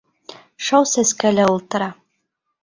Шау 0.67 0.87
сәскәлә 0.93 1.45
ултыра. 1.57 1.91